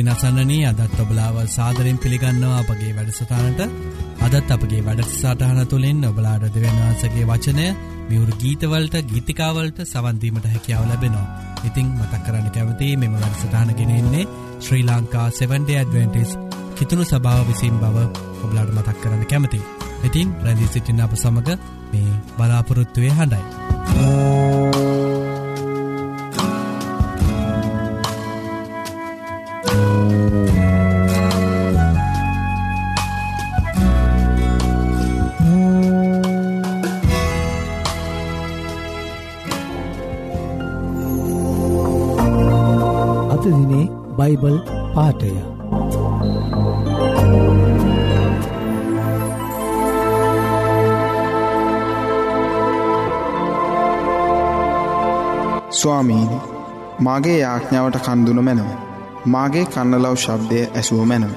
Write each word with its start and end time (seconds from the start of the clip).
ඉතින් 0.00 0.10
අසන්නනී 0.10 0.64
අදත් 0.64 0.94
ඔබලාව 0.96 1.36
සාදරෙන් 1.46 1.98
පිළිගන්නවා 1.98 2.60
අපගේ 2.60 2.92
වැඩසටානට 2.96 3.60
අදත් 4.26 4.50
අපගේ 4.50 4.80
වැඩසාටහන 4.80 5.60
තුළින් 5.66 6.00
ඔබලාඩ 6.02 6.44
දෙවන්වහන්සගේ 6.46 7.26
වචනය 7.26 7.66
මියවරු 8.08 8.38
ගීතවලට 8.38 8.96
ගීතිකාවලට 9.04 9.82
සවන්දීමට 9.84 10.46
හැකියාව 10.46 10.86
ලැබෙනවා. 10.86 11.26
ඉතිං 11.64 11.92
මතක් 11.92 12.22
කරන්න 12.22 12.48
කැවති 12.48 12.88
මෙම 12.96 13.14
වැඩසටානගෙනෙන්නේ 13.14 14.24
ශ්‍රී 14.60 14.84
ලංකා 14.84 15.28
7ඩ 15.34 15.70
ඇඩවෙන්ටිස් 15.74 16.32
කිතුුණු 16.74 17.04
සභාව 17.04 17.46
විසින් 17.46 17.76
බව 17.76 18.08
ඔබලාඩ 18.40 18.72
මතක් 18.72 18.98
කරන්න 19.02 19.24
කැමති. 19.26 19.60
ඉතින් 20.02 20.36
රැදි 20.42 20.72
සිටින්න 20.72 21.04
අප 21.04 21.14
සමඟ 21.14 21.56
මේ 21.92 22.18
බලාපොරොත්තුවය 22.36 23.12
හඬයි. 23.12 24.69
බයිබල් 44.30 44.56
පාටය 44.94 45.30
ස්වාමීනි 55.72 56.38
මාගේ 56.98 57.38
යාඥාවට 57.38 57.98
කන්දුන 57.98 58.40
මැනව. 58.40 58.68
මාගේ 59.26 59.64
කන්නලව් 59.66 60.16
ශබ්දය 60.16 60.60
ඇසුව 60.74 61.00
මැනව. 61.04 61.32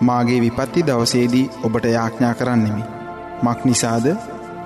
මාගේ 0.00 0.40
විපත්ති 0.40 0.86
දවසේදී 0.86 1.50
ඔබට 1.62 1.86
යාඥා 1.86 2.34
කරන්නෙමි. 2.34 2.84
මක් 3.42 3.58
නිසාද? 3.64 4.06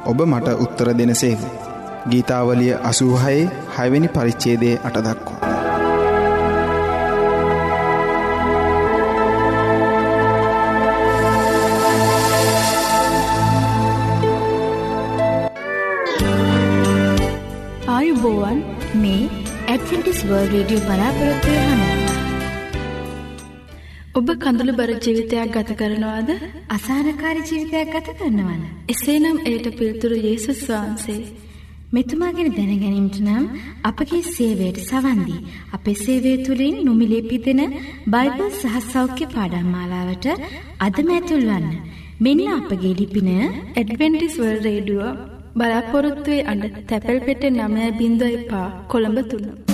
ඔබ 0.06 0.18
මට 0.24 0.56
උත්තර 0.60 0.90
දෙනසේක 0.98 1.46
ගීතාවලිය 2.10 2.74
අසූහයේ 2.82 3.50
හැවැනි 3.76 4.08
පරිච්චේදේ 4.08 4.74
අටදක්වා 4.84 5.31
රඩිය 20.54 20.80
බලාපොරොත්වය 20.86 21.52
හන. 21.60 21.82
ඔබ 24.14 24.28
කඳුළු 24.42 24.72
බර 24.72 24.90
ජීවිතයක් 24.96 25.52
ගත 25.54 25.76
කරනවාද 25.78 26.30
අසානකාරි 26.68 27.42
ජීවිතයක් 27.50 27.92
ගත 27.94 28.08
කරනවන. 28.18 28.60
එසේනම් 28.88 29.38
එයට 29.44 29.66
පිල්තුරු 29.78 30.18
යේසුස් 30.18 30.60
වහන්සේ. 30.68 31.22
මෙතුමාගෙන 31.92 32.50
දැනගැනීමට 32.50 33.18
නම් 33.20 33.44
අපගේ 33.84 34.22
සේවයට 34.28 34.82
සවන්දී. 34.82 35.40
අපේ 35.72 35.96
සේවය 35.96 36.32
තුළින් 36.44 36.76
නොමිලේ 36.84 37.22
පිදෙන 37.22 37.62
බයිබල් 38.06 38.48
සහ 38.52 38.76
සෞඛ්‍ය 38.86 39.26
පාඩම්මාලාවට 39.34 40.26
අදමැතුල්වන්න. 40.80 41.66
මෙන්න 42.20 42.46
අපගේ 42.52 42.94
ලිපින 42.94 43.30
ඇඩවෙන්ටිස්වල් 43.34 44.56
රේඩුව 44.66 45.02
බලාපොරොත්තුවේ 45.56 46.46
අඩ 46.46 46.64
තැපැල් 46.88 47.20
පෙට 47.20 47.52
නමය 47.52 47.92
බිඳ 48.00 48.22
එපා 48.30 48.66
කොළඹ 48.88 49.20
තුන්න. 49.30 49.71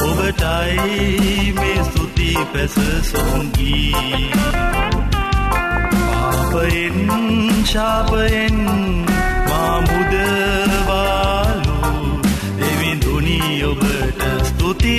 ඔබටයි 0.00 1.52
මේ 1.52 1.80
ස්තුති 1.84 2.28
පැසසුම්ගී 2.52 4.30
පාපයෙන් 6.52 6.98
ශාපයෙන් 7.64 8.58
මාමුදවාලු 9.48 10.72
දෙවිඳුනී 12.58 13.64
ඔබට 13.64 14.22
ස්තුති 14.44 14.94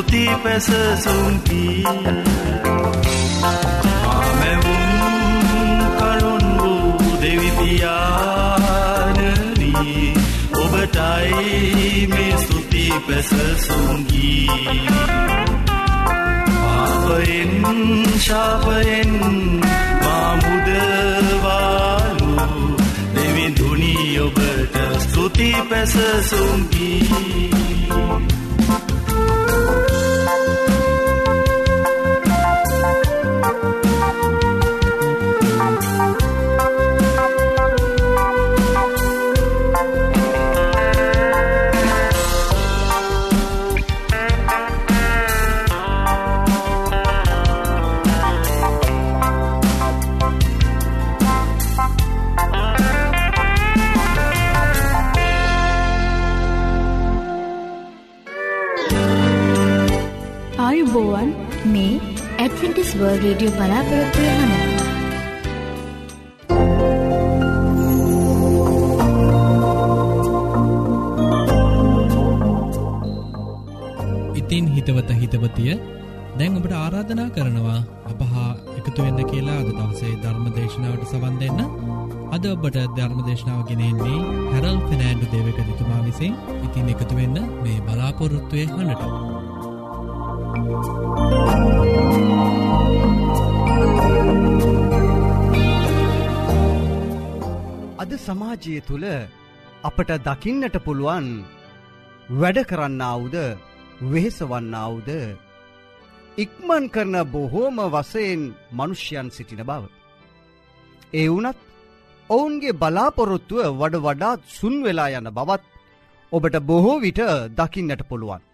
ඔබට 0.00 0.08
ස්තුති 0.10 0.24
පැසසුන්කී 0.42 1.84
මාමැවුම් 4.02 4.84
කරුන් 5.98 6.46
වූ 6.58 6.92
දෙවිතියානී 7.22 7.84
ඔබටයි 10.56 12.06
මේ 12.06 12.34
ස්තුති 12.38 12.84
පැසසුන්ගී 13.06 14.48
පාපයෙන් 16.56 17.52
ශාපයෙන් 18.20 19.12
මාමුදවාලු 20.02 21.50
දෙවිඳුනී 23.14 24.08
ඔබට 24.20 24.74
ස්තුති 25.04 25.50
පැසසුන්ගී 25.70 27.50
මේ 61.66 62.00
ඇඩ්වෙන්ටිස් 62.38 62.90
වර්ල් 62.98 63.18
රේඩියෝ 63.22 63.54
බලාපොරොත්තුවය 63.56 64.28
හන 64.32 64.52
ඉතින් 74.40 74.64
හිතවත 74.76 75.10
හිතවතිය 75.20 75.72
දැන් 76.38 76.56
ඔබට 76.56 76.72
ආරාධනා 76.74 77.30
කරනවා 77.30 77.80
අපහා 78.10 78.50
එකතු 78.78 79.02
වෙන්න 79.02 79.20
කියලා 79.30 79.58
අද 79.62 79.70
දවසේ 79.70 80.14
ධර්ම 80.22 80.46
දේශනාවට 80.56 81.10
සවන් 81.10 81.36
දෙන්න. 81.42 81.60
අද 82.34 82.44
ඔබට 82.46 82.78
ධර්ම 82.96 83.20
දේශනාව 83.28 83.60
ගෙනෙන්නේ 83.68 84.20
හැරල් 84.52 84.78
ෆිනෑන්ඩු 84.88 85.26
දේවක 85.34 85.60
දිතුමා 85.68 86.00
විසින්. 86.06 86.34
ඉතින් 86.66 86.90
එකතු 86.94 87.14
වෙන්න 87.14 87.38
මේ 87.62 87.78
බලාපොරොත්තුවය 87.86 88.66
හනට. 88.68 89.39
අද 98.00 98.12
සමාජය 98.18 98.74
තුළ 98.80 99.06
අපට 99.82 100.10
දකින්නට 100.26 100.76
පුළුවන් 100.80 101.28
වැඩ 102.32 102.58
කරන්නාවුද 102.64 103.36
වෙහෙසවන්නාවුද 104.04 105.10
ඉක්මන් 106.38 106.84
කරන 106.88 107.16
බොහෝම 107.26 107.76
වසයෙන් 107.88 108.42
මනුෂ්‍යයන් 108.72 109.28
සිටින 109.30 109.62
බව. 109.62 109.84
ඒ 111.12 111.28
වනත් 111.28 111.58
ඔවුන්ගේ 112.30 112.72
බලාපොරොත්තුව 112.74 113.66
වඩ 113.74 113.96
වඩාත් 113.98 114.40
සුන් 114.50 114.76
වෙලා 114.82 115.10
යන 115.12 115.28
බවත් 115.30 115.64
ඔබට 116.32 116.56
බොහෝ 116.62 116.96
විට 116.98 117.20
දකින්නට 117.52 118.02
පුළුවන්. 118.08 118.49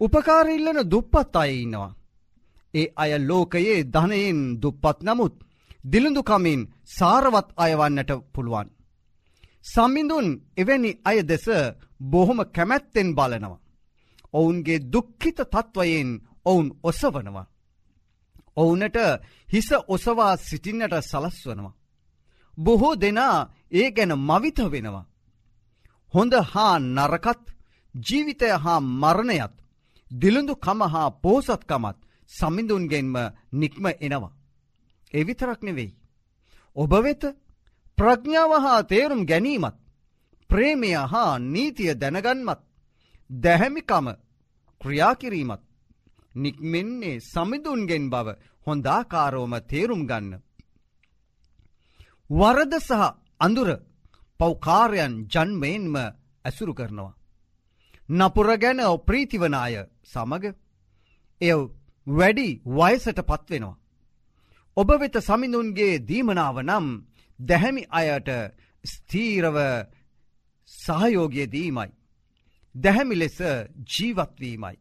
උපකාරඉල්ලන 0.00 0.80
දුප්පත් 0.90 1.34
අය 1.36 1.52
ඉන්නවා. 1.56 1.92
ඒ 2.74 2.86
අය 2.96 3.12
ලෝකයේ 3.20 3.80
ධනයෙන් 3.86 4.40
දුප්පත් 4.62 4.98
නමුත් 5.02 5.34
දිළිඳුකමින් 5.84 6.60
සාරවත් 6.88 7.48
අයවන්නට 7.56 8.10
පුළුවන්. 8.34 8.68
සම්මිඳුන් 9.64 10.28
එවැනි 10.56 10.90
අය 11.04 11.18
දෙස 11.22 11.46
බොහොම 12.02 12.40
කැමැත්තෙන් 12.46 13.08
බලනවා. 13.14 13.62
ඔවුන්ගේ 14.34 14.84
දුක්ඛිත 14.92 15.38
තත්ත්වයෙන් 15.44 16.10
ඔවුන් 16.44 16.68
ඔසවනවා. 16.82 17.50
ඔවුනට 18.56 18.98
හිස 19.48 19.68
ඔසවා 19.88 20.34
සිටින්නට 20.38 20.94
සලස්වනවා. 21.02 21.78
බොහෝ 22.58 22.94
දෙනා 22.96 23.36
ඒ 23.72 23.88
ගැන 23.90 24.12
මවිත 24.20 24.58
වෙනවා. 24.66 25.06
හොඳ 26.14 26.32
හා 26.52 26.74
නරකත් 26.78 27.44
ජීවිතය 27.94 28.48
හා 28.56 28.80
මරණයත් 28.80 29.54
දිළිඳු 30.10 30.54
කම 30.56 30.80
හා 30.84 31.10
පෝසත්කමත් 31.12 31.98
සමිඳුන්ගෙන්ම 32.30 33.16
නික්ම 33.52 33.84
එනවා. 34.00 34.36
එවිතරක් 35.12 35.60
නෙවෙයි. 35.62 35.96
ඔබ 36.76 36.92
වෙත 36.94 37.22
ප්‍රඥාව 37.98 38.52
හා 38.56 38.82
තේරුම් 38.82 39.22
ගැනීමත් 39.26 39.76
ප්‍රේමය 40.50 40.90
හා 41.06 41.38
නීතිය 41.44 41.92
දැනගන්මත් 41.94 42.60
දැහැමිකම 43.30 44.06
ක්‍රියාකිරීමත් 44.80 45.62
නික්මෙන්නේ 46.34 47.20
සමිඳුන්ගෙන් 47.22 48.04
බව 48.10 48.28
හොඳාකාරෝම 48.66 49.54
තේරුම් 49.62 50.02
ගන්න. 50.06 50.32
වරද 52.30 52.72
සහ 52.78 53.02
අඳුර 53.40 53.68
පෞකාරයන් 54.40 55.14
ජන්මයෙන්ම 55.26 55.94
ඇසුරු 56.44 56.74
කරනවා. 56.74 57.17
නපුර 58.08 58.48
ගැන 58.56 58.80
ප්‍රීතිවනාය 58.98 59.74
සමග 60.04 60.44
එය 61.40 61.52
වැඩි 62.06 62.48
වයසට 62.68 63.20
පත්වෙනවා. 63.22 63.76
ඔබ 64.76 64.90
වෙත 64.92 65.16
සමිඳුන්ගේ 65.18 65.94
දීමනාව 66.00 66.56
නම් 66.62 66.86
දැහැමි 67.38 67.82
අයට 67.90 68.28
ස්තීරව 68.84 69.56
සහයෝගය 70.68 71.44
දීමයි. 71.46 71.90
දැහැමි 72.74 73.16
ලෙස 73.16 73.38
ජීවත්වීමයි. 73.86 74.76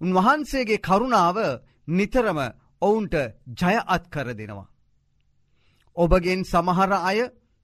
උන්වහන්සේගේ 0.00 0.78
කරුණාව 0.78 1.38
නිතරම 1.88 2.38
ඔවුන්ට 2.82 3.14
ජය 3.58 3.76
අත් 3.86 4.04
කර 4.08 4.28
දෙනවා. 4.32 4.72
ඔබගෙන් 5.96 6.42
සමහර 6.44 6.92
අය 7.00 7.18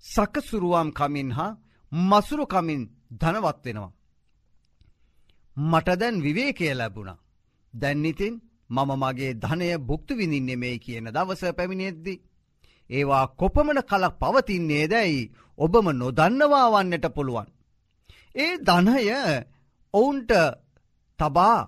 සකසුරුවම් 0.04 0.88
කමින් 0.92 1.30
හා 1.30 1.59
මසුරුකමින් 1.92 2.83
ධනවත් 3.12 3.64
වෙනවා. 3.64 3.97
මට 5.62 5.88
දැන් 5.96 6.22
විවේකය 6.22 6.74
ලැබුණා. 6.74 7.18
දැන්නිතින් 7.74 8.34
මම 8.70 8.90
මගේ 8.94 9.32
ධනය 9.34 9.68
බුක්තු 9.80 10.12
විඳින්නේ 10.14 10.56
මේ 10.56 10.76
කියන 10.78 11.06
දවස 11.06 11.42
පැමිණෙද්දි. 11.56 12.14
ඒවා 12.90 13.26
කොපමන 13.34 13.80
කලක් 13.82 14.14
පවතින්නේ 14.18 14.84
දැයි 14.86 15.30
ඔබම 15.58 15.86
නොදන්නවා 15.92 16.66
වන්නට 16.70 17.06
පුළුවන්. 17.14 17.48
ඒ 18.34 18.52
ධනය 18.58 19.02
ඔවුන්ට 19.94 20.32
තබා 21.18 21.58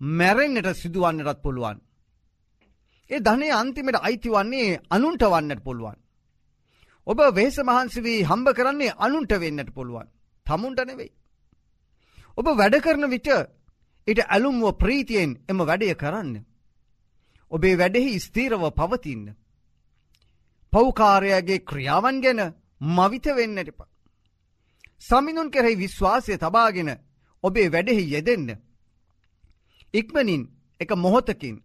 මැරෙන්න්නට 0.00 0.68
සිදුවන්නටත් 0.74 1.42
පුළුවන්. 1.42 1.78
ඒ 3.10 3.20
ධනය 3.20 3.48
අන්තිමට 3.52 3.98
අයිති 4.00 4.28
වන්නේ 4.28 4.80
අනුන්ට 4.90 5.22
වන්නට 5.24 5.64
පුළුවන්. 5.64 5.98
ඔබ 7.06 7.20
වේස 7.34 7.56
මහන්සවී 7.60 8.20
හම්බ 8.22 8.48
කරන්නේ 8.52 8.96
අනුන්ට 8.98 9.32
වෙන්නට 9.36 9.70
පුළුවන්. 9.74 10.08
තමුන්ට 10.46 10.80
නෙවෙයි. 10.80 11.17
ඔබ 12.38 12.46
වැඩ 12.52 12.76
කරන 12.78 13.04
විට 13.08 13.28
ඉට 14.06 14.20
ඇලුම්ව 14.24 14.64
ප්‍රීතියෙන් 14.74 15.30
එම 15.46 15.58
වැඩය 15.60 15.94
කරන්න. 15.94 16.34
ඔබේ 17.52 17.76
වැඩෙහි 17.76 18.20
ස්තීරව 18.20 18.62
පවතින්න. 18.72 19.34
පෞකාරයගේ 20.72 21.58
ක්‍රියාවන් 21.60 22.20
ගැන 22.20 22.40
මවිත 22.90 23.26
වෙන්නට 23.32 23.58
එපා. 23.64 23.90
සමිඳුන් 25.02 25.50
කෙරෙහි 25.50 25.76
විශ්වාසය 25.76 26.32
තබාගෙන 26.36 26.90
ඔබේ 27.44 27.68
වැඩෙහි 27.68 28.04
යෙදෙන්න. 28.06 28.48
ඉක්මනින් 29.94 30.42
එක 30.80 30.90
මොහොතකින් 30.96 31.56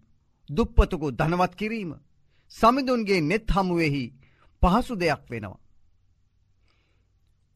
දුප්පතුකු 0.50 1.08
ධනවත් 1.12 1.54
කිරීම 1.56 1.92
සමිඳුන්ගේ 2.52 3.22
නෙත් 3.22 3.48
හමුවෙහි 3.50 4.06
පහසු 4.62 4.94
දෙයක් 4.96 5.24
වෙනවා. 5.30 5.60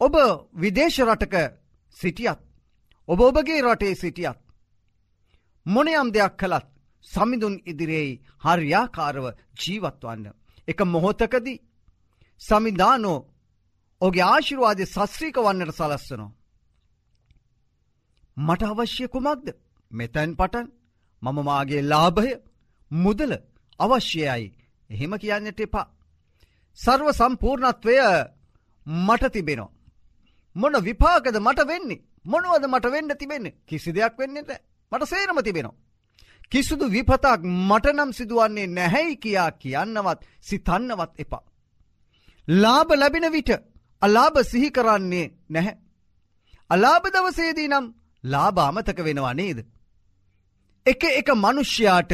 ඔබ 0.01 0.15
විදේශ 0.53 0.99
රටක 1.01 1.35
සිටියත් 1.97 2.46
ඔබ 3.07 3.19
ඔබගේ 3.21 3.61
රටේ 3.63 3.95
සිටියත් 3.95 4.39
මොනයම් 5.65 6.09
දෙයක් 6.15 6.33
කළත් 6.41 6.67
සමිඳුන් 7.03 7.55
ඉදිරියේ 7.71 8.19
හරියාකාරව 8.45 9.25
ජීවත්වන්න. 9.59 10.25
එක 10.67 10.79
මොහොතකදී 10.85 11.63
සමිධානෝ 12.41 13.19
ඔගේ 14.01 14.25
ආශිරවාදය 14.25 14.83
සස්්‍රීක 14.85 15.37
වන්නට 15.37 15.77
සලස්සනවා. 15.79 16.35
මට 18.37 18.61
අවශ්‍ය 18.63 19.05
කුමක්ද 19.13 19.47
මෙතැන් 19.91 20.31
පටන් 20.39 20.67
මම 21.23 21.37
මාගේ 21.43 21.87
ලාභය 21.91 22.31
මුදල 22.91 23.31
අවශ්‍යයයි 23.79 24.47
එහෙම 24.89 25.13
කියන්නට 25.21 25.59
එපා. 25.59 25.87
සර්ව 26.77 27.07
සම්පූර්ණත්වය 27.11 27.95
මට 28.85 29.23
තිබෙනවා. 29.33 29.75
මොන 30.55 30.75
විපාකද 30.87 31.35
මට 31.39 31.59
වෙන්නේ 31.71 32.03
මොනුවද 32.27 32.63
මට 32.65 32.91
වෙන්න 32.91 33.11
තිබෙන්නේ 33.15 33.57
කිසි 33.65 33.91
දෙයක් 33.91 34.17
වෙන්නට 34.17 34.51
මට 34.91 35.03
සේරම 35.05 35.39
තිබෙනවා. 35.41 35.75
කිසිදු 36.51 36.85
විපතක් 36.87 37.41
මටනම් 37.61 38.11
සිදුවන්නේ 38.11 38.67
නැහැයි 38.69 39.15
කියා 39.17 39.51
කියන්නවත් 39.53 40.19
සිතන්නවත් 40.41 41.11
එපා. 41.17 41.43
ලාභ 42.47 42.91
ලැබෙන 42.93 43.27
විට 43.31 43.51
අලාභ 44.01 44.37
සිහි 44.43 44.69
කරන්නේ 44.71 45.25
නැහැ. 45.49 45.75
අලාභ 46.69 47.05
දවසේදී 47.07 47.67
නම් 47.67 47.85
ලාභ 48.23 48.59
අමතක 48.61 48.99
වෙනවා 48.99 49.33
නේද. 49.33 49.59
එක 50.85 51.03
එක 51.11 51.29
මනුෂ්‍යයාට 51.35 52.11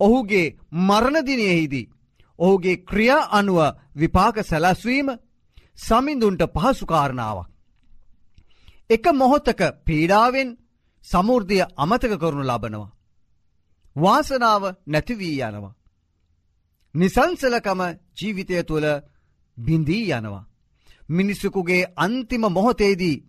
ඔහුගේ 0.00 0.46
මරණදිනයෙහිදී. 0.80 1.90
ඔහුගේ 2.38 2.76
ක්‍රියා 2.84 3.28
අනුව 3.32 3.58
විපාක 3.96 4.36
සැලැස්වීම 4.44 5.08
සමිඳුන්ට 5.78 6.42
පහසුකාරණාවක්. 6.54 7.48
එක 8.90 9.04
මොහොත්තක 9.12 9.60
පීඩාවෙන් 9.86 10.48
සමුෘර්ධය 11.04 11.58
අමතක 11.76 12.12
කරනු 12.16 12.42
ලබනවා. 12.42 12.94
වාසනාව 13.96 14.62
නැතිවී 14.86 15.40
යනවා. 15.42 15.78
නිසංසලකම 16.94 17.80
ජීවිතය 18.16 18.62
තුළ 18.64 18.86
බිඳී 19.58 20.10
යනවා. 20.10 20.48
මිනිස්සුකුගේ 21.08 21.90
අන්තිම 21.96 22.44
මොහොතේදී. 22.48 23.24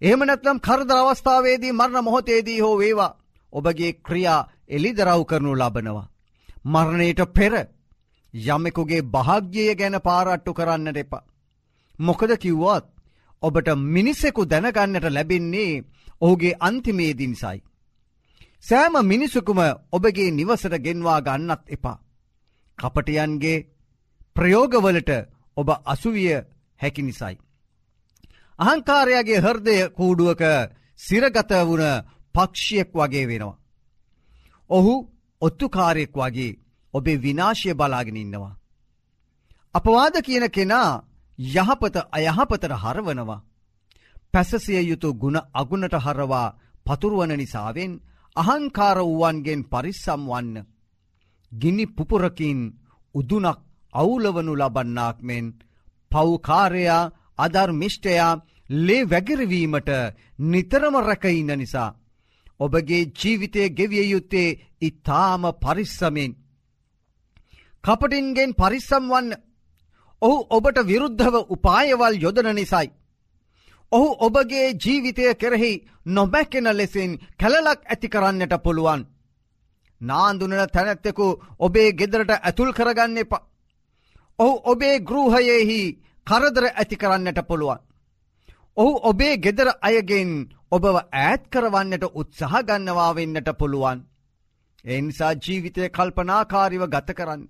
එහමනැත්නම් 0.00 0.58
කරද 0.58 0.90
අවස්ථාවේදී 0.92 1.72
මරණ 1.72 2.04
මොහොතේදී 2.04 2.60
හෝ 2.60 2.76
වේවා 2.78 3.16
ඔබගේ 3.52 3.92
ක්‍රියා 4.00 4.48
එලිදරව් 4.68 5.22
කරනු 5.24 5.52
ලබනවා. 5.54 6.12
මරණයට 6.64 7.20
පෙර 7.34 7.54
යමෙකුගේ 8.34 9.08
භාග්‍යය 9.08 9.70
ගැන 9.74 9.96
පාරට්ටු 10.00 10.52
කරන්නට 10.54 10.96
එපා. 10.96 11.28
මොකද 11.98 12.30
කිව්වත් 12.36 12.95
ඔබට 13.46 13.68
මිනිස්සෙකු 13.88 14.42
දැනගන්නට 14.46 15.06
ලැබෙන්නේ 15.10 15.84
ඔහුගේ 16.20 16.58
අන්තිමේදිනිසයි. 16.60 17.58
සෑම 18.64 18.94
මිනිසුකුම 19.04 19.60
ඔබගේ 19.92 20.30
නිවසට 20.32 20.74
ගෙන්වා 20.80 21.20
ගන්නත් 21.20 21.62
එපා. 21.68 21.98
කපටයන්ගේ 22.78 23.64
ප්‍රයෝගවලට 24.36 25.10
ඔබ 25.56 25.68
අසුවිය 25.86 26.30
හැකි 26.80 27.02
නිසයි. 27.02 27.34
අහංකාරයාගේ 28.58 29.40
හර්දය 29.40 29.76
කූඩුවක 29.90 30.42
සිරගත 31.00 31.50
වුණ 31.62 31.84
පක්ෂියෙක් 32.34 32.90
වගේ 32.92 33.26
වෙනවා. 33.26 33.58
ඔහු 34.70 34.94
ඔත්තුකාරයෙක් 35.42 36.12
වගේ 36.14 36.58
ඔබේ 36.94 37.18
විනාශය 37.18 37.74
බලාගෙන 37.74 38.16
ඉන්නවා. 38.16 38.58
අපවාද 39.74 40.14
කියන 40.22 40.46
කෙනා 40.50 40.90
යහපත 41.38 41.96
අයහපතට 42.10 42.72
හරවනවා. 42.74 43.44
පැසසිය 44.34 44.80
යුතු 44.82 45.08
ගුණ 45.14 45.38
අගුණට 45.54 45.94
හරවා 45.96 46.54
පතුරුවන 46.86 47.32
නිසාවෙන් 47.32 47.92
අහංකාර 48.36 48.98
වුවන්ගෙන් 49.00 49.60
පරිස්සම් 49.64 50.22
වන්න. 50.22 50.66
ගිනි 51.52 51.86
පුපුරකින් 51.88 52.60
උදුනක් 53.14 53.58
අවුලවනු 53.92 54.52
ලබන්නාක් 54.54 55.18
මෙන් 55.22 55.46
පව්කාරයා 56.10 57.10
අධර්මිෂ්ටයා 57.38 58.32
ලේ 58.70 59.04
වැගිරවීමට 59.04 59.90
නිතරම 60.42 60.94
රැකඉන්න 61.00 61.52
නිසා. 61.54 61.96
ඔබගේ 62.60 63.10
ජීවිතය 63.12 63.62
ගෙවිය 63.70 64.04
යුත්තේ 64.04 64.56
ඉතාම 64.80 65.42
පරිස්සමෙන්. 65.54 66.32
කපටින්ගෙන් 67.84 68.50
පරිස්සම් 68.54 69.04
වන්න 69.04 69.30
ඔහු 70.22 70.36
ඔබට 70.50 70.78
විරුද්ධව 70.82 71.34
උපායවල් 71.48 72.14
යොදන 72.16 72.48
නිසයි. 72.54 72.88
ඔහු 73.92 74.08
ඔබගේ 74.20 74.68
ජීවිතය 74.76 75.34
කෙරෙහි 75.34 75.72
නොබැකෙන 76.08 76.68
ලෙසින් 76.72 77.10
කැලලක් 77.38 77.80
ඇති 77.84 78.08
කරන්නට 78.08 78.54
පුළුවන්. 78.58 79.00
නාන්දුනන 80.00 80.56
තැනැත්තෙකු 80.68 81.26
ඔබේ 81.58 81.88
ගෙදරට 81.92 82.30
ඇතුල් 82.38 82.70
කරගන්න 82.72 83.18
එපා. 83.18 83.46
ඔහු 84.38 84.54
ඔබේ 84.64 84.96
ගෘහයෙහි 85.00 85.80
කරදර 86.26 86.64
ඇති 86.70 86.96
කරන්නට 86.96 87.40
පුළුවන්. 87.42 87.80
ඔහු 88.76 88.92
ඔබේ 89.02 89.34
ගෙදර 89.36 89.68
අයගෙන් 89.80 90.30
ඔබව 90.70 90.94
ඈත් 90.96 91.42
කරවන්නට 91.48 92.04
උත්සාහ 92.14 92.62
ගන්නවා 92.62 93.10
වෙන්නට 93.14 93.50
පුළුවන්. 93.54 93.98
එනිසා 94.84 95.32
ජීවිතය 95.34 95.82
කල්පනාකාරිව 95.90 96.82
ගත 96.86 97.08
කරන්න. 97.12 97.42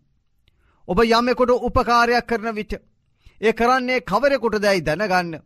ඔබ 0.88 0.98
යමෙකොට 1.00 1.50
උපකාරයක් 1.60 2.26
කරන 2.26 2.54
විට. 2.54 2.72
ඒ 3.40 3.52
කරන්නේ 3.52 4.00
කවරෙකුට 4.02 4.62
දැයි 4.62 4.80
දැනගන්න. 4.80 5.42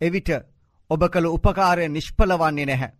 එවිට 0.00 0.30
ඔබ 0.90 1.02
කළ 1.08 1.26
උපකාරය 1.28 1.88
නිෂ්පලවන්නේ 1.88 2.66
නැහැ. 2.66 2.90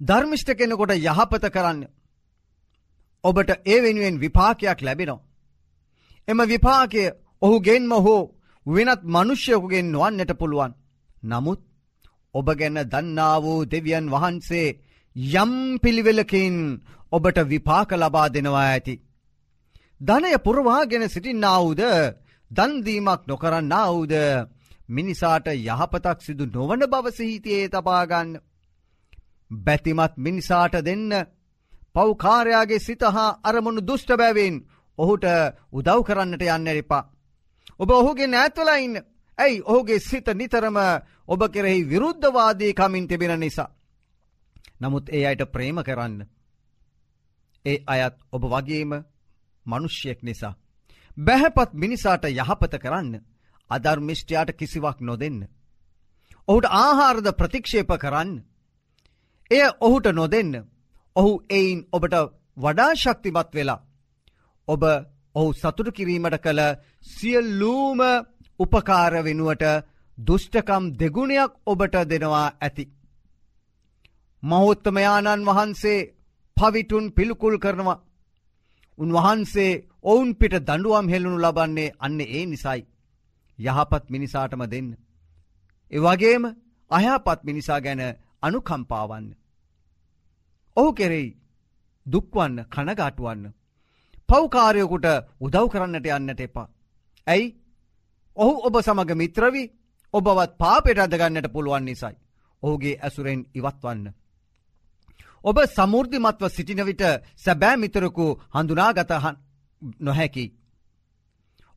ධර්මිෂ්ට 0.00 0.50
කෙනෙකොට 0.54 0.92
යහපත 0.98 1.44
කරන්න. 1.48 1.80
ඔබට 3.24 3.50
ඒ 3.64 3.82
වෙනුවෙන් 3.82 4.20
විපාකයක් 4.20 4.80
ලැබෙනවා. 4.80 5.24
එම 6.28 6.38
විපාකය 6.46 7.02
ඔහු 7.42 7.56
ගෙන්ම 7.60 7.92
හෝ 7.98 8.30
වෙනත් 8.66 9.02
මනුෂ්‍යයකුගෙන් 9.04 9.86
නොවන්නට 9.86 10.32
පුළුවන්. 10.34 10.72
නමුත් 11.22 11.60
ඔබ 12.34 12.46
ගැන 12.54 12.78
දන්නා 12.84 13.42
වූ 13.42 13.60
දෙවියන් 13.64 14.06
වහන්සේ 14.10 14.68
යම් 15.34 15.52
පිළිවෙලකින් 15.78 16.56
ඔබට 17.12 17.38
විපාක 17.44 17.90
ලබා 17.92 18.28
දෙනවා 18.28 18.66
ඇති. 18.66 18.94
ධනය 20.00 20.32
පුරවාගෙන 20.38 21.04
සිටින්නාවූද 21.06 21.82
දන්දීමක් 22.50 23.22
නොකරන්නාවූද 23.26 24.14
මිනිසාට 24.88 25.46
යහපතක් 25.48 26.18
සිදු 26.20 26.44
නොවන 26.46 26.82
බවසහිතයේ 26.84 27.68
තබාගන්න. 27.68 28.30
බැතිමත් 29.50 30.14
මිනිසාට 30.18 30.74
දෙන්න 30.80 31.10
පව්කාරයාගේ 31.94 32.78
සිත 32.78 33.02
හා 33.08 33.38
අරමුණු 33.42 33.80
දුෂ්ට 33.82 34.10
බැවෙන් 34.14 34.56
ඔහුට 34.98 35.24
උදව් 35.72 36.00
කරන්නට 36.02 36.42
යන්න 36.48 36.72
එපා. 36.72 37.04
ඔබ 37.78 37.90
ඔහුගේ 37.92 38.26
නෑත්වලා 38.28 38.78
ඉන්න 38.78 38.96
ඇයි 39.38 39.62
ඔහුගේ 39.64 40.00
සිත 40.00 40.26
නිතරම 40.30 40.78
ඔබ 41.26 41.40
කෙරෙහි 41.48 41.82
විරුද්ධවාදී 41.84 42.72
කමින් 42.72 43.08
තිබෙන 43.08 43.34
නිසා. 43.38 43.70
නමුත් 44.80 45.06
ඒ 45.08 45.24
අයට 45.26 45.42
ප්‍රේම 45.46 45.78
කරන්න. 45.82 46.20
ඒ 47.64 47.78
අයත් 47.86 48.16
ඔබ 48.32 48.42
වගේම 48.46 48.92
මනුෂ්‍යයෙක් 49.66 50.20
නිසා. 50.22 50.54
බැහැපත් 51.16 51.70
මිනිසාට 51.74 52.24
යහපත 52.26 52.74
කරන්න 52.78 53.14
අධර්මිෂ්ටයාට 53.70 54.50
කිසිවක් 54.52 54.98
නොදෙන්න. 55.00 55.40
ඔහුට 56.48 56.66
ආහාරද 56.76 57.26
ප්‍රතික්ෂේප 57.32 57.90
කරන්න. 57.98 58.32
එය 59.50 59.64
ඔහුට 59.80 60.06
නොදෙන්න. 60.12 60.52
ඔහු 61.16 61.32
එයින් 61.50 61.80
ඔබට 61.92 62.14
වඩා 62.56 62.92
ශක්තිමත් 62.94 63.50
වෙලා. 63.54 63.80
ඔබ 64.68 64.82
ඔහු 65.34 65.48
සතුටු 65.52 65.92
කිරීමට 65.92 66.36
කළ 66.38 66.60
සියල්ලූම 67.06 68.00
උපකාර 68.60 69.12
වෙනුවට 69.18 69.64
දුෂ්ටකම් 70.18 70.84
දෙගුණයක් 70.92 71.52
ඔබට 71.66 71.94
දෙනවා 72.04 72.48
ඇති. 72.58 72.84
මහෝත්තමයාණන් 74.42 75.46
වහන්සේ 75.46 76.08
පවිටුන් 76.56 77.12
පිළිකුල් 77.12 77.56
කරනවා. 77.58 78.02
උන්වහන්සේ 79.00 79.72
ඔවුන් 80.04 80.30
පිට 80.34 80.54
දඩුවම් 80.60 81.06
හෙළුණු 81.08 81.38
ලබන්නේ 81.38 81.94
අන්න 81.98 82.20
ඒ 82.22 82.44
නිසයි. 82.46 82.80
යහපත් 83.58 84.04
මිනිසාටම 84.08 84.62
දෙන්න. 84.66 84.88
එවගේම 85.92 86.44
අයහපත් 86.90 87.40
මිනිසා 87.44 87.80
ගැන 87.80 88.02
අනුකම්පාවන්න. 88.42 89.26
ඔහු 90.76 90.90
කෙරෙයි 90.92 91.36
දුක්වන්න 92.06 92.56
කනගාටුවන්න. 92.66 93.44
පව්කාරයකුට 94.28 95.06
උදව් 95.40 95.66
කරන්නට 95.68 96.06
යන්නට 96.08 96.40
එපා. 96.40 96.68
ඇයි 97.26 97.46
ඔහු 98.36 98.54
ඔබ 98.60 98.74
සමඟ 98.78 99.12
මිත්‍රවී 99.16 99.70
ඔබවත් 100.14 100.52
පාපෙට 100.56 100.98
අදගන්නට 100.98 101.48
පුළුවන් 101.48 101.84
නිසයි. 101.84 102.14
ඔහුගේ 102.62 102.98
ඇසුරෙන් 102.98 103.40
ඉවත්වන්න. 103.54 104.06
ඔබ 105.44 105.56
සමුෘධිමත්ව 105.66 106.48
සිටින 106.48 106.84
විට 106.84 107.02
සැබෑ 107.36 107.76
මිතරකු 107.76 108.26
හඳුනාගතහන් 108.50 109.36
නොහැකි. 110.00 110.46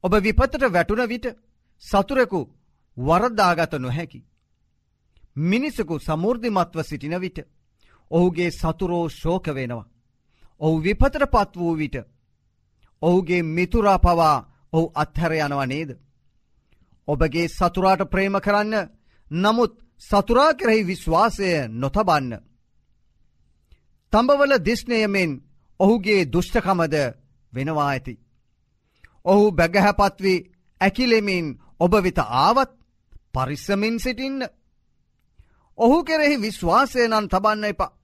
ඔබ 0.04 0.14
විපතට 0.18 0.64
වැටුන 0.68 1.02
විට 1.08 1.26
සතුරෙකු 1.84 2.42
වරද්දාගත 2.98 3.74
නොහැකි. 3.76 4.20
මිනිසකු 5.36 6.00
සමුෘධිමත්ව 6.00 6.80
සිටින 6.82 7.16
විට 7.18 7.38
ඔහුගේ 8.12 8.52
සතුරෝ 8.52 9.10
ශෝක 9.12 9.46
වෙනවා. 9.50 9.90
ඔහු 10.62 10.76
විපතට 10.80 11.24
පත් 11.26 11.52
වූ 11.56 11.78
විට 11.78 11.96
ඔහුගේ 13.02 13.44
මිතුරා 13.46 14.00
පවා 14.00 14.38
ඔහු 14.74 14.92
අත්හැර 14.96 15.34
යනවා 15.34 15.66
නේද. 15.66 15.90
ඔබගේ 17.08 17.48
සතුරාට 17.50 18.02
ප්‍රේම 18.06 18.36
කරන්න 18.40 18.90
නමුත් 19.28 19.74
සතුරා 20.02 20.54
කෙරෙහි 20.54 20.84
විශ්වාසය 20.84 21.50
නොතබන්න. 21.72 22.34
තඹවල 24.14 24.54
දිස්නයමෙන් 24.60 25.32
ඔහුගේ 25.80 26.22
දුෂ්ටකමද 26.34 26.96
වෙනවා 27.54 27.88
ඇති. 27.88 28.14
ඔහු 29.26 29.46
බැගහැපත්වී 29.52 30.46
ඇකිලෙමින් 30.82 31.46
ඔබ 31.80 31.94
වෙත 31.96 32.20
ආවත් 32.20 32.72
පරිස්සමින් 33.34 33.96
සිටින්න. 34.00 34.40
ඔහු 35.78 35.98
කෙරෙහි 36.04 36.42
විශ්වාසයනන් 36.42 37.30
තබන්න 37.30 37.64
එපා. 37.64 37.96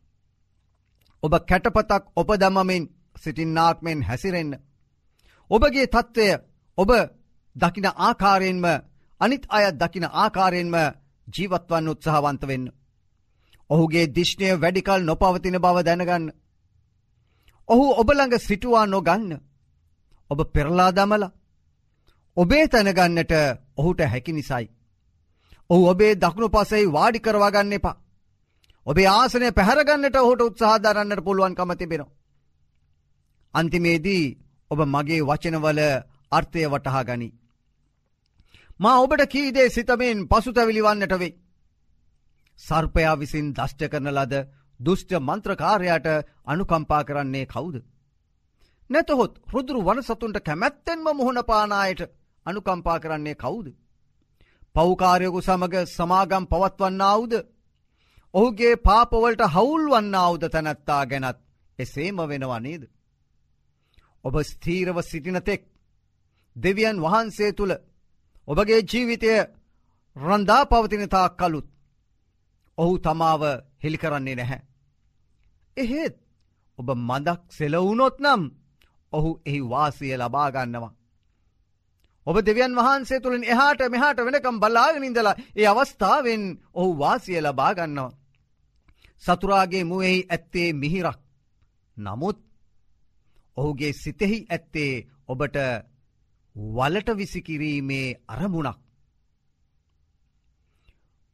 ඔබ 1.23 1.33
කැටපතක් 1.41 2.03
ඔප 2.15 2.29
දමමින් 2.37 2.83
සිටින්නාක්මෙන් 3.15 3.99
හැසිරෙන්න. 4.03 4.51
ඔබගේ 5.49 5.87
තත්ත්වය 5.87 6.27
ඔබ 6.77 6.91
දකින 7.55 7.87
ආකාරයෙන්ම 7.97 8.65
අනිත් 9.21 9.43
අයත් 9.49 9.75
දකින 9.75 10.05
ආකාරයෙන්ම 10.13 10.75
ජීවත්වන්න 11.27 11.89
උත්සාහවන්ත 11.89 12.43
වෙන්න. 12.47 12.65
ඔහුගේ 13.69 14.05
දිශ්නය 14.09 14.47
වැඩිකල් 14.55 15.01
නොපවතින 15.01 15.57
බව 15.57 15.77
දැනගන්න. 15.83 16.25
ඔහු 17.69 17.85
ඔබළඟ 17.93 18.35
සිටුවා 18.39 18.85
නොගන්න. 18.85 19.31
ඔබ 20.29 20.39
පෙරලා 20.53 20.91
දමල. 20.91 21.23
ඔබේ 22.37 22.65
තැනගන්නට 22.67 23.33
ඔහුට 23.77 24.01
හැකි 24.03 24.31
නිසයි. 24.31 24.65
ඔහු 25.69 25.81
ඔබේ 25.87 26.13
දකුණු 26.15 26.49
පසෙහි 26.49 26.85
වාඩි 26.87 27.19
කරවාගන්න 27.19 27.73
එපා. 27.73 27.97
ඔබේ 28.85 29.09
ආසනය 29.09 29.47
පැහරගන්නට 29.51 30.15
ඔහුට 30.17 30.41
උත්සාහධරන්නට 30.41 31.23
පුළුවන් 31.23 31.55
කමතිබෙන. 31.55 32.03
අන්තිමේදී 33.53 34.23
ඔබ 34.71 34.79
මගේ 34.85 35.21
වචනවල 35.21 35.79
අර්ථය 36.31 36.65
වටහා 36.65 37.03
ගනි. 37.03 37.29
මා 38.79 38.97
ඔබට 38.97 39.23
කීදේ 39.27 39.69
සිතමෙන් 39.69 40.27
පසුතැවිලිවන්නට 40.27 41.13
වෙයි. 41.13 41.37
සර්පයා 42.59 43.15
විසින් 43.15 43.47
දෂ්ට 43.53 43.81
කරන 43.87 44.11
ලද 44.11 44.33
දුෂ්ට 44.79 45.11
මන්ත්‍රකාරයාට 45.19 46.07
අනුකම්පා 46.45 47.03
කරන්නේ 47.03 47.45
කවුද. 47.47 47.75
නැතහොත් 48.89 49.33
රුදුරු 49.47 49.81
වනසතුන්ට 49.81 50.37
කැමැත්තෙන්ම 50.41 51.05
මුහුණ 51.11 51.41
පානායට 51.45 52.01
අනුකම්පා 52.45 52.99
කරන්නේ 52.99 53.35
කවුද. 53.35 53.67
පෞකාරයකු 54.75 55.39
සමග 55.41 55.75
සමාගම් 55.87 56.45
පවත්වන්නාවුද. 56.47 57.33
ඔහුගේ 58.33 58.75
පාපවලට 58.79 59.41
හවුල් 59.47 59.83
වන්නාවුද 59.91 60.43
තැනැත්තා 60.47 61.03
ගැනත් 61.05 61.39
එසේම 61.79 62.17
වෙනවා 62.23 62.59
නේද. 62.59 62.83
ඔබ 64.23 64.35
ස්තීරව 64.43 64.97
සිටිනතෙක් 65.01 65.61
දෙවියන් 66.55 66.97
වහන්සේ 66.99 67.51
තුළ 67.53 67.73
ඔබගේ 68.47 68.81
ජීවිතය 68.83 69.31
රන්දා 70.15 70.63
පවතිනතා 70.65 71.27
කළුත් 71.31 71.68
ඔහු 72.79 72.93
තමාව 72.99 73.43
හෙළිකරන්නේ 73.83 74.35
නැහැ. 74.35 74.61
එහෙත් 75.77 76.15
ඔබ 76.79 76.87
මදක් 76.99 77.41
සෙලවුනොත් 77.49 78.17
නම් 78.19 78.41
ඔහු 79.13 79.31
එහි 79.45 79.59
වාසිය 79.65 80.13
ලබාගන්නවා. 80.17 80.93
ඔබ 82.27 82.37
දෙවියන් 82.41 82.73
වහන්සේ 82.77 83.19
තුළින් 83.19 83.45
එහාට 83.45 83.81
මෙහාට 83.87 84.19
වෙනකම් 84.19 84.57
බලාගෙනින්දලා 84.59 85.39
ඒ 85.55 85.67
අවස්ථාවෙන් 85.67 86.43
ඔහු 86.73 86.89
වාසිය 86.97 87.39
ලබාගන්නවා. 87.39 88.15
සතුරාගේ 89.23 89.83
මුවෙහි 89.83 90.19
ඇත්තේ 90.25 90.69
මිහිරක්. 90.73 91.19
නමුත් 91.97 92.39
ඔහුගේ 93.57 93.93
සිතෙහි 93.93 94.39
ඇත්තේ 94.47 94.93
ඔබට 95.27 95.57
වලට 96.73 97.09
විසිකිරීමේ 97.17 98.07
අරමුණක්. 98.27 98.79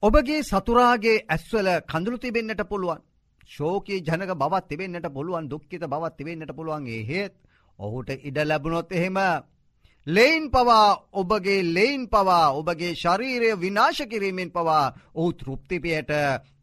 ඔබගේ 0.05 0.41
සතුරාගේ 0.43 1.17
ඇස්වල 1.27 1.69
කඳුළු 1.85 2.17
තිබෙන්න්නට 2.19 2.63
පුළුවන් 2.65 3.01
ශෝකී 3.49 3.99
ජනක 4.01 4.31
බවත් 4.35 4.67
තිබෙන්න්නට 4.67 5.07
පුළුවන් 5.09 5.45
දුක්කිත 5.47 5.83
බවත් 5.85 6.15
තිබෙන්න්නට 6.15 6.51
පුළුවන්ගේ 6.51 7.01
හෙත් 7.03 7.35
ඔහුට 7.79 8.09
ඉඩ 8.21 8.37
ලැබුණොත් 8.43 8.91
එහෙම 8.91 9.19
ලෙයින් 10.07 10.43
පවා 10.47 11.07
ඔබගේ 11.13 11.61
ලෙයින් 11.69 12.03
පවා 12.07 12.51
ඔබගේ 12.51 12.93
ශරීරය 12.95 13.49
විනාශ 13.55 14.01
කිරීමෙන් 14.03 14.51
පවා 14.51 14.93
ඔහු 15.13 15.33
තෘප්තිපයට 15.33 16.11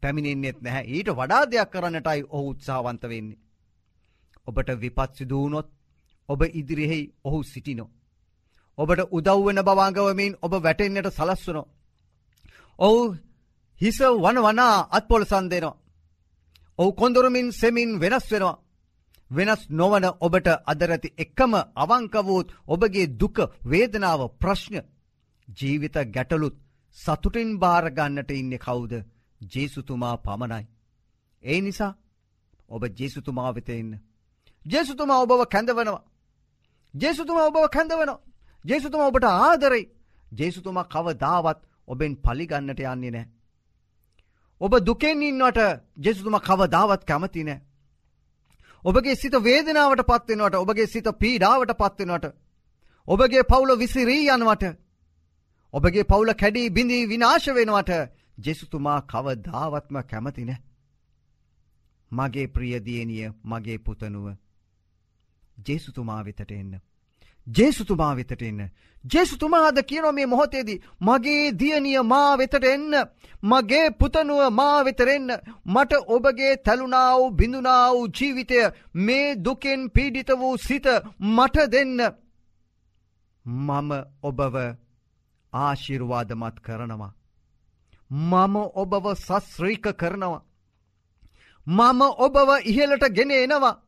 පැමිණින්නෙත් 0.01 0.61
නැහැ 0.61 0.85
ඊට 0.87 1.09
වඩා 1.11 1.43
දෙයක් 1.47 1.69
කරන්නටයි 1.69 2.23
ඔහු 2.29 2.49
උත්සාවන්ත 2.49 3.03
වෙන්නේ. 3.05 3.41
ඔබට 4.47 4.69
විපත් 4.77 5.11
සිදුවනොත් 5.13 5.69
ඔබ 6.29 6.41
ඉදිරිහෙහි 6.51 7.13
ඔහු 7.23 7.43
සිටිනෝ. 7.43 7.89
ඔබට 8.77 8.99
උදව්වෙන 9.11 9.59
බවාංගවමින් 9.61 10.33
ඔබ 10.41 10.53
වැටෙන්න්නට 10.59 11.11
සලස්වනෝ. 11.11 11.67
ඔහු 12.79 13.15
හිස 13.81 13.97
වන 14.17 14.37
වනා 14.39 14.75
අත්පොලසන් 14.91 15.45
දෙනවා. 15.49 15.79
ඔහු 16.79 16.91
කොඳුරමින් 16.93 17.47
සෙමින් 17.51 17.91
වෙනස් 17.99 18.25
වෙනවා. 18.31 18.61
වෙනස් 19.31 19.61
නොවන 19.71 20.05
ඔබට 20.19 20.47
අදරැති 20.65 21.09
එක්කම 21.17 21.53
අවංකවූත් 21.75 22.47
ඔබගේ 22.67 23.07
දුක 23.13 23.37
වේදනාව 23.65 24.21
ප්‍රශ්න 24.41 24.75
ජීවිත 25.47 25.95
ගැටලුත් 26.07 26.55
සතුටින් 26.97 27.49
භාරගන්නට 27.59 28.29
ඉන්න 28.31 28.53
කවුද 28.57 28.93
ජේසුතුමා 29.41 30.15
පමණයි. 30.17 30.65
ඒ 31.43 31.59
නිසා 31.61 31.93
ඔබ 32.69 32.83
ජේසුතුමා 32.91 33.51
වෙත 33.51 33.69
ඉන්න. 33.71 33.93
ජේසුතුමා 34.65 35.19
ඔබව 35.19 35.41
කැඳවනවා. 35.47 36.01
ජේසුතුමා 36.93 37.45
ඔබව 37.45 37.65
කැඳවනවා. 37.69 38.23
ජේසුතුමා 38.65 39.07
ඔබට 39.07 39.25
ආදරයි. 39.25 39.85
ජේසුතුමා 40.31 40.85
කව 40.85 41.07
දාවත් 41.17 41.59
ඔබෙන් 41.87 42.13
පලිගන්නට 42.17 42.79
යන්නේ 42.85 43.11
නෑ. 43.11 43.25
ඔබ 44.63 44.73
දුකෙන් 44.81 45.21
ඉන්නවට 45.21 45.59
ජෙසුතුම 45.99 46.37
කවදාවත් 46.39 47.03
කැමති 47.03 47.43
නෑ. 47.43 47.61
ඔබගේ 48.85 49.15
සිත 49.15 49.35
වේදනාවට 49.41 50.03
පත්වෙනවට 50.03 50.55
ඔබගේ 50.55 50.87
සිත 50.87 51.07
පීඩාවට 51.15 51.73
පත්වෙනවට. 51.75 52.35
ඔබගේ 53.07 53.43
පවුල 53.43 53.71
විසිරී 53.77 54.29
යනවට. 54.29 54.63
ඔබගේ 55.73 56.05
පවුල 56.05 56.33
කැඩී 56.35 56.69
බිඳී 56.69 57.07
විනාශ 57.07 57.49
වෙනවට 57.51 57.91
ජෙසුතුමා 58.39 58.99
කවදාවත්ම 59.03 59.97
කැමති 60.05 60.45
නෑ. 60.45 60.61
මගේ 62.11 62.47
ප්‍රියදියනිය 62.47 63.29
මගේ 63.45 63.77
පුතනුව 63.79 64.25
ජේසුතුමා 65.57 66.25
වෙතට 66.25 66.51
එන්න. 66.51 66.73
ජේසුතුමා 67.47 68.15
වෙතට 68.15 68.41
එන්න. 68.41 68.69
ජේසුතුමාද 69.03 69.77
කියනො 69.83 70.11
මේ 70.11 70.25
මොහොතේදී. 70.25 70.81
මගේ 71.01 71.51
දියනිය 71.53 72.01
මා 72.03 72.37
වෙතට 72.37 72.63
එන්න. 72.65 72.93
මගේ 73.43 73.89
පුතනුව 73.91 74.41
මා 74.51 74.85
වෙතරෙන්න. 74.85 75.29
මට 75.65 75.93
ඔබගේ 76.07 76.53
තැලුණාව 76.57 77.21
බිඳුනාව 77.31 77.97
ජීවිතය 78.11 78.59
මේ 78.95 79.35
දුකෙන් 79.37 79.89
පීඩිත 79.91 80.29
වූ 80.31 80.57
සිත 80.57 80.87
මට 81.19 81.67
දෙන්න. 81.71 81.99
මම 83.45 83.91
ඔබව 84.23 84.55
ආශිරුවාදමත් 85.53 86.57
කරනවා. 86.59 87.13
මම 88.11 88.55
ඔබව 88.75 89.05
සස්්‍රීක 89.17 89.85
කරනවා. 89.93 90.43
මම 91.67 92.01
ඔබව 92.17 92.49
ඉහලට 92.65 93.05
ගෙන 93.09 93.31
එනවා. 93.33 93.79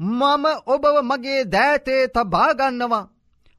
මම 0.00 0.44
ඔබව 0.66 0.84
මගේ 1.02 1.40
දෑතේ 1.46 2.02
තබාගන්නවා. 2.08 3.10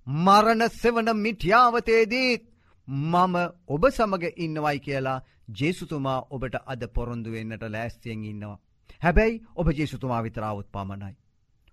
මරණ 0.08 0.64
සෙවන 0.72 1.10
මිටියාවතේදීත් 1.16 2.44
මම 2.88 3.36
ඔබ 3.68 3.84
සමග 3.88 4.24
ඉන්නවයි 4.38 4.80
කියලා 4.80 5.24
ජේසුතුමා 5.52 6.20
ඔබට 6.30 6.56
අද 6.66 6.82
පොරොන්දුවෙන්න්නට 6.90 7.64
ලෑස්තියෙන් 7.66 8.24
ඉන්නවා. 8.26 8.60
හැබැයි 9.02 9.42
ඔබ 9.56 9.68
ජේසුතුමා 9.72 10.24
විතරාවත් 10.24 10.68
පමණයි. 10.70 11.16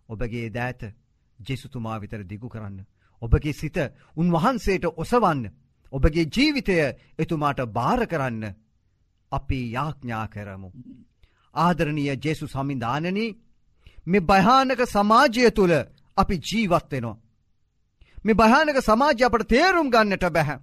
ඔබගේ 0.09 0.49
දෑත 0.51 0.83
ජෙසුතුමා 1.39 2.01
විතර 2.01 2.23
දිගු 2.25 2.49
කරන්න. 2.49 2.79
ඔබගේ 3.23 3.53
සිත 3.53 3.77
උන්වහන්සේට 4.17 4.85
ඔසවන්න. 4.95 5.43
ඔබගේ 5.93 6.27
ජීවිතය 6.27 6.77
එතුමාට 7.19 7.61
භාර 7.69 8.07
කරන්න 8.07 8.45
අපි 9.33 9.59
යාඥා 9.73 10.27
කරමු. 10.29 10.69
ආදරණීය 11.55 12.17
ජෙසු 12.19 12.47
සමිධානනී 12.47 13.37
මේ 14.07 14.21
භයානක 14.23 14.81
සමාජය 14.87 15.51
තුළ 15.51 15.75
අපි 16.17 16.37
ජීවත්වෙනවා. 16.41 17.17
මේ 18.25 18.35
භයානක 18.35 18.79
සමාජය 18.83 19.23
අපට 19.25 19.49
තේරුම් 19.49 19.91
ගන්නට 19.91 20.25
බැහැ. 20.31 20.59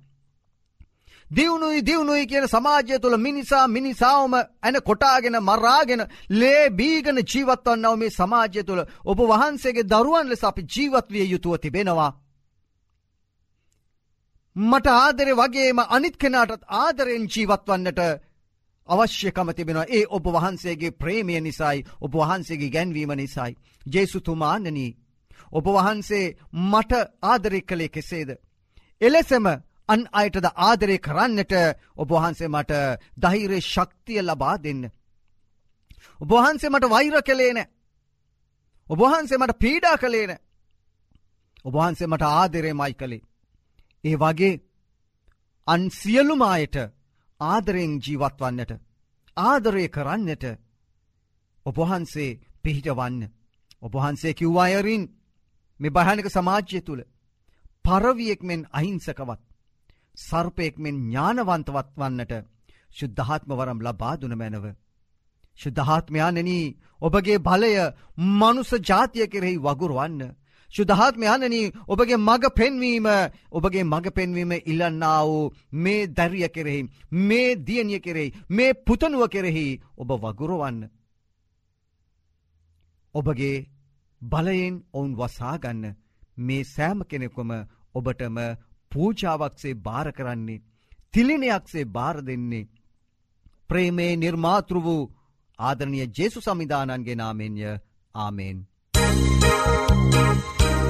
දියුණුයි 1.31 1.81
දියුණුයි 1.81 2.27
කියන 2.27 2.47
සමාජය 2.47 2.99
තුළ 2.99 3.17
මිනිසා 3.17 3.67
මිනිසාවම 3.67 4.33
ඇන 4.35 4.75
කොටාගෙන 4.81 5.37
මරාගෙන 5.41 6.01
ලේ 6.31 6.69
බීගන 6.71 7.17
ජීවත්වන්නව 7.23 7.95
මේ 7.95 8.09
සමාජය 8.11 8.61
තුළ 8.63 8.81
ඔබ 9.05 9.19
වහන්සේගේ 9.21 9.83
දරුවන් 9.85 10.29
ලෙස 10.29 10.43
අපි 10.43 10.61
ජීවත්විය 10.65 11.25
යුතුව 11.25 11.57
තිබෙනවා. 11.57 12.11
මට 14.55 14.87
ආදරෙ 14.87 15.33
වගේම 15.33 15.79
අනිත් 15.87 16.15
කෙනාටත් 16.17 16.61
ආදරෙන් 16.75 17.25
ජීවත්වන්නට 17.27 17.99
අවශ්‍යකම 18.89 19.49
තිබෙනවා 19.51 19.89
ඒ 19.89 20.03
ඔබ 20.09 20.25
වහන්සේගේ 20.27 20.91
ප්‍රේමය 20.93 21.39
නිසයි 21.41 21.85
ඔබ 22.01 22.13
වහන්සේගේ 22.13 22.69
ගැන්වීම 22.69 23.11
නිසයි. 23.13 23.51
ජේසුතුමානනී. 23.85 24.91
ඔබ 25.51 25.65
වහන්සේ 25.67 26.35
මට 26.63 26.93
ආදරෙ 27.23 27.61
කළේ 27.61 27.89
කෙසේද. 27.89 28.29
එලෙසම 29.01 29.45
අන් 29.89 30.01
අයටද 30.13 30.45
ආදරය 30.59 30.97
කරන්නට 30.99 31.53
ඔබවහන්සේ 31.95 32.49
මට 32.49 32.73
දහිරේ 33.17 33.61
ශක්තිය 33.63 34.21
ලබා 34.21 34.55
දෙන්න. 34.57 34.83
ඔබවහන්සේ 36.19 36.69
මට 36.69 36.89
වෛර 36.89 37.21
කළේන. 37.21 37.59
ඔබවහන්සේ 38.87 39.37
මට 39.37 39.59
පීඩා 39.59 39.97
කළේන. 39.97 40.37
ඔබවහන්සේ 41.65 42.07
මට 42.07 42.23
ආදරේ 42.33 42.73
මයි 42.73 42.93
කළේ. 42.93 43.23
ඒ 44.03 44.15
වගේ 44.15 44.53
අන් 45.67 45.81
සියලුමායට 45.91 46.94
ආදරෙන් 47.41 47.93
ජීවත්වන්නට 47.99 48.71
ආදරය 49.37 49.85
කරන්නට 49.89 50.45
ඔබහන්සේ 51.65 52.39
පිහිටවන්න 52.63 53.21
ඔබහන්සේ 53.81 54.33
කිව්වායරින් 54.33 55.03
මෙ 55.79 55.89
භයනක 55.89 56.27
සමාජ්‍යය 56.29 56.81
තුළ 56.81 57.01
පරවියෙක් 57.85 58.41
මෙන් 58.41 58.61
අහිංසකවත් 58.71 59.41
සර්පයෙක් 60.17 60.75
මෙන් 60.77 60.95
ඥානවන්තවත් 61.03 61.89
වන්නට 61.95 62.33
ශුද්ධහත්ම 62.91 63.51
වරම් 63.51 63.79
ලබා 63.81 64.15
දුන 64.15 64.33
මැනව. 64.33 64.65
ශුද්ධහත්මයානනී 65.59 66.75
ඔබගේ 67.01 67.39
බලය 67.39 67.73
මනුස 68.33 68.71
ජාතිය 68.81 69.27
කෙරෙහි 69.27 69.57
වගුරුවන්න. 69.59 70.21
ශුද්ධහත්මයානනී 70.75 71.65
ඔබගේ 71.87 72.17
මඟ 72.19 72.47
පෙන්වීම 72.51 73.07
ඔබගේ 73.51 73.83
මඟ 73.83 74.09
පෙන්වීම 74.11 74.51
ඉල්ලන්නා 74.63 75.19
වූ 75.23 75.45
මේ 75.77 76.01
දැරිය 76.09 76.49
කෙරෙහි 76.49 76.81
මේ 77.21 77.49
දියනිය 77.61 77.99
කෙරෙහි 77.99 78.33
මේ 78.51 78.71
පුතනුව 78.81 79.23
කෙරෙහි 79.29 79.65
ඔබ 79.97 80.09
වගුරුවන්න. 80.17 80.79
ඔබගේ 83.15 83.55
බලයෙන් 84.21 84.75
ඔවුන් 84.93 85.11
වසාගන්න 85.15 85.83
මේ 86.39 86.63
සෑම 86.65 86.99
කෙනෙකුම 87.05 87.51
ඔබටම 87.95 88.37
පූජාවක්සේ 88.91 89.79
භාර 89.79 90.07
කරන්නේ 90.11 90.63
තිලිනයක්සේ 91.13 91.85
භාර 91.87 92.17
දෙන්නේ 92.21 92.69
ප්‍රේමේ 93.69 94.13
නිර්මාතෘ 94.17 94.75
වූ 94.79 95.03
ආදරණය 95.59 95.99
ජේසු 96.09 96.39
සමිධානන්ගේ 96.41 97.15
නාමෙන්ය 97.15 97.61
ආමේන්. 98.15 98.57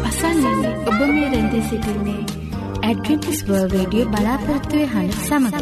අසන්නන්නේ 0.06 0.74
ඔබ 0.88 1.00
මේ 1.08 1.30
රැඳී 1.32 1.64
සිටින්නේ 1.70 2.22
ඇඩ්වෙන්ටිස් 2.84 3.40
වර්ල් 3.46 3.70
රේඩියෝ 3.70 4.10
බලාපොරත්තුවය 4.10 4.86
හඬ 4.88 5.16
සමඟ. 5.22 5.56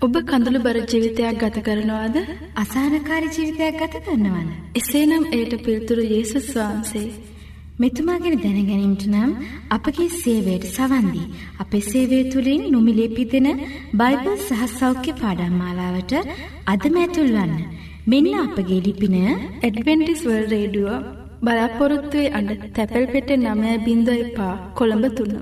ඔබ 0.00 0.14
කඳුළු 0.26 0.60
බර 0.60 0.78
ජීවිතයක් 0.82 1.40
ගත 1.40 1.62
කරනවාද 1.62 2.16
අසානකාරි 2.56 3.32
ජීවිතයක් 3.36 3.80
ගත 3.80 4.04
කරනවන්න. 4.04 4.52
එසේනම් 4.74 5.24
එයට 5.32 5.56
පිල්තුරු 5.64 6.04
යේසුස් 6.06 6.52
වහන්සේ 6.54 7.08
මෙතුමාගෙන 7.78 8.38
දැනගැනීමට 8.38 9.04
නම් 9.06 9.32
අපගේ 9.70 10.08
සේවයට 10.14 10.64
සවන්දී. 10.68 11.26
අපේ 11.58 11.82
සේවය 11.82 12.18
තුළින් 12.32 12.62
නොමිලේ 12.72 13.10
පිදෙන 13.10 13.48
බයිබල් 13.94 14.36
සහ 14.38 14.64
සෞඛ්‍ය 14.74 15.12
පාඩම් 15.20 15.54
මාලාවට 15.56 16.12
අදම 16.66 16.96
ඇතුල්වන්න. 16.98 17.54
මෙන්න 18.10 18.28
අපගේ 18.42 18.80
ලිපින 18.84 19.16
ඇඩවෙන්ටිස්වල් 19.20 20.44
රේඩුව 20.52 20.88
බලාපොරොත්තුවේ 21.44 22.32
අඩ 22.38 22.50
තැපැල් 22.76 23.06
පෙට 23.12 23.30
නමය 23.36 23.72
බිඳ 23.86 24.08
එපා 24.16 24.52
කොළඹ 24.78 25.06
තුන්න. 25.16 25.36